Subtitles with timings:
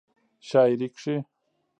[0.47, 1.15] شاعرۍ کې